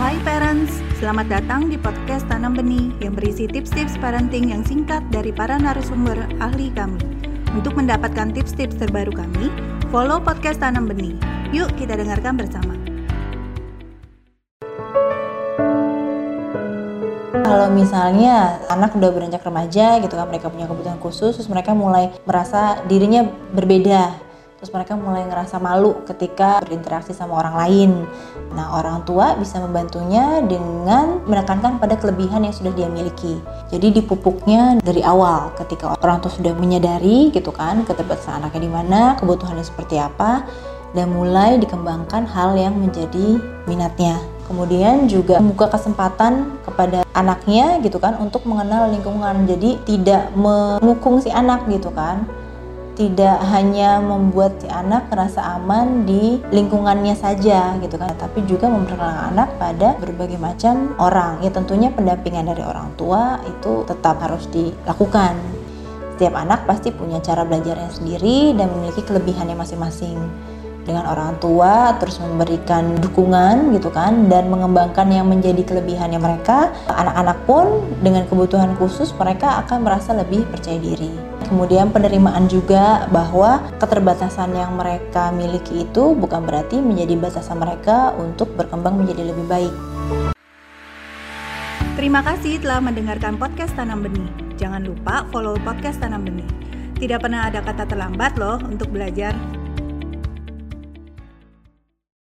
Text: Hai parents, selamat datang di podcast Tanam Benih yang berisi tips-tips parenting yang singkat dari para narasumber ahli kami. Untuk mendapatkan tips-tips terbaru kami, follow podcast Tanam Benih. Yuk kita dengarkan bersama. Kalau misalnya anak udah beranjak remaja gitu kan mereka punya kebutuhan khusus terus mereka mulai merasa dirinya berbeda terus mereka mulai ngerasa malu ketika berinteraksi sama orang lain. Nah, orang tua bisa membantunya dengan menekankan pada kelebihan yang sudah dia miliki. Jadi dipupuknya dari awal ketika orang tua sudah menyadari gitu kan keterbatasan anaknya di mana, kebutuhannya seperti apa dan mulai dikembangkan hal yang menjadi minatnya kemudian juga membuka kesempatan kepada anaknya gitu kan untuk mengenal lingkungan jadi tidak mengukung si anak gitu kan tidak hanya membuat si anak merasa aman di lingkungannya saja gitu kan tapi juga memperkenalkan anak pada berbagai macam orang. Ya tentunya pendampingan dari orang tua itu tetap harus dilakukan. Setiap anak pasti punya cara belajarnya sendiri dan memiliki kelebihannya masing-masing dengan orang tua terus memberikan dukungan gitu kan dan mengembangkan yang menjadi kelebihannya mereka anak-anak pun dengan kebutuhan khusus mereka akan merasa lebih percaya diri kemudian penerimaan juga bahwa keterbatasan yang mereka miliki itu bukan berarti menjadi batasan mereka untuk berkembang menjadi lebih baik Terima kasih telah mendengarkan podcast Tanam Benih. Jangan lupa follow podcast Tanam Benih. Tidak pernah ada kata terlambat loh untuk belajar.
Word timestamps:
Hai 0.00 0.16
parents, 0.24 0.80
selamat 0.96 1.28
datang 1.28 1.68
di 1.68 1.76
podcast 1.76 2.24
Tanam 2.24 2.56
Benih 2.56 2.96
yang 3.04 3.12
berisi 3.12 3.44
tips-tips 3.44 4.00
parenting 4.00 4.48
yang 4.48 4.64
singkat 4.64 5.04
dari 5.12 5.36
para 5.36 5.60
narasumber 5.60 6.16
ahli 6.40 6.72
kami. 6.72 6.96
Untuk 7.52 7.76
mendapatkan 7.76 8.32
tips-tips 8.32 8.80
terbaru 8.80 9.12
kami, 9.12 9.52
follow 9.92 10.16
podcast 10.16 10.64
Tanam 10.64 10.88
Benih. 10.88 11.12
Yuk 11.52 11.68
kita 11.76 12.00
dengarkan 12.00 12.40
bersama. 12.40 12.72
Kalau 17.44 17.68
misalnya 17.68 18.64
anak 18.72 18.96
udah 18.96 19.12
beranjak 19.12 19.44
remaja 19.44 20.00
gitu 20.00 20.16
kan 20.16 20.24
mereka 20.24 20.48
punya 20.48 20.64
kebutuhan 20.64 20.96
khusus 21.04 21.36
terus 21.36 21.52
mereka 21.52 21.76
mulai 21.76 22.08
merasa 22.24 22.80
dirinya 22.88 23.28
berbeda 23.52 24.31
terus 24.62 24.78
mereka 24.78 24.94
mulai 24.94 25.26
ngerasa 25.26 25.58
malu 25.58 26.06
ketika 26.06 26.62
berinteraksi 26.62 27.10
sama 27.10 27.42
orang 27.42 27.54
lain. 27.66 27.90
Nah, 28.54 28.78
orang 28.78 29.02
tua 29.02 29.34
bisa 29.34 29.58
membantunya 29.58 30.38
dengan 30.46 31.18
menekankan 31.26 31.82
pada 31.82 31.98
kelebihan 31.98 32.46
yang 32.46 32.54
sudah 32.54 32.70
dia 32.70 32.86
miliki. 32.86 33.42
Jadi 33.74 33.90
dipupuknya 33.98 34.78
dari 34.78 35.02
awal 35.02 35.50
ketika 35.58 35.98
orang 35.98 36.22
tua 36.22 36.30
sudah 36.30 36.54
menyadari 36.54 37.34
gitu 37.34 37.50
kan 37.50 37.82
keterbatasan 37.82 38.38
anaknya 38.38 38.62
di 38.62 38.70
mana, 38.70 39.00
kebutuhannya 39.18 39.66
seperti 39.66 39.98
apa 39.98 40.46
dan 40.94 41.10
mulai 41.10 41.58
dikembangkan 41.58 42.22
hal 42.30 42.54
yang 42.54 42.78
menjadi 42.78 43.42
minatnya 43.66 44.22
kemudian 44.46 45.08
juga 45.08 45.40
membuka 45.40 45.72
kesempatan 45.72 46.60
kepada 46.60 47.08
anaknya 47.16 47.80
gitu 47.80 47.96
kan 47.96 48.20
untuk 48.20 48.44
mengenal 48.44 48.92
lingkungan 48.92 49.48
jadi 49.48 49.80
tidak 49.88 50.28
mengukung 50.36 51.24
si 51.24 51.32
anak 51.32 51.64
gitu 51.72 51.88
kan 51.96 52.28
tidak 52.92 53.40
hanya 53.48 53.98
membuat 54.04 54.60
si 54.60 54.68
anak 54.68 55.08
merasa 55.08 55.40
aman 55.56 56.04
di 56.04 56.36
lingkungannya 56.52 57.16
saja 57.16 57.80
gitu 57.80 57.96
kan 57.96 58.12
tapi 58.20 58.44
juga 58.44 58.68
memperkenalkan 58.68 59.32
anak 59.32 59.48
pada 59.56 59.96
berbagai 59.96 60.36
macam 60.36 60.92
orang. 61.00 61.40
Ya 61.40 61.48
tentunya 61.48 61.88
pendampingan 61.88 62.52
dari 62.52 62.60
orang 62.60 62.92
tua 63.00 63.40
itu 63.48 63.88
tetap 63.88 64.20
harus 64.20 64.44
dilakukan. 64.52 65.40
Setiap 66.14 66.36
anak 66.36 66.68
pasti 66.68 66.92
punya 66.92 67.18
cara 67.24 67.42
belajarnya 67.48 67.90
sendiri 67.90 68.52
dan 68.54 68.68
memiliki 68.70 69.00
kelebihannya 69.02 69.56
masing-masing 69.56 70.20
dengan 70.82 71.06
orang 71.06 71.38
tua 71.38 71.94
terus 72.02 72.18
memberikan 72.18 72.98
dukungan 72.98 73.70
gitu 73.78 73.88
kan 73.94 74.26
dan 74.26 74.50
mengembangkan 74.50 75.06
yang 75.10 75.30
menjadi 75.30 75.62
kelebihannya 75.62 76.18
mereka 76.18 76.74
anak-anak 76.90 77.38
pun 77.46 77.66
dengan 78.02 78.26
kebutuhan 78.26 78.74
khusus 78.78 79.14
mereka 79.14 79.62
akan 79.62 79.86
merasa 79.86 80.14
lebih 80.14 80.42
percaya 80.50 80.78
diri 80.82 81.10
kemudian 81.46 81.94
penerimaan 81.94 82.50
juga 82.50 83.06
bahwa 83.14 83.62
keterbatasan 83.78 84.54
yang 84.58 84.74
mereka 84.74 85.30
miliki 85.30 85.86
itu 85.86 86.18
bukan 86.18 86.42
berarti 86.42 86.82
menjadi 86.82 87.14
batasan 87.18 87.62
mereka 87.62 88.14
untuk 88.18 88.50
berkembang 88.58 88.98
menjadi 88.98 89.30
lebih 89.30 89.46
baik 89.46 89.74
Terima 91.92 92.24
kasih 92.24 92.56
telah 92.58 92.80
mendengarkan 92.80 93.36
podcast 93.36 93.76
Tanam 93.76 94.00
Benih. 94.00 94.26
Jangan 94.56 94.80
lupa 94.80 95.28
follow 95.28 95.54
podcast 95.60 96.00
Tanam 96.00 96.24
Benih. 96.24 96.48
Tidak 96.96 97.20
pernah 97.20 97.46
ada 97.46 97.60
kata 97.60 97.84
terlambat 97.84 98.40
loh 98.40 98.58
untuk 98.64 98.90
belajar. 98.90 99.36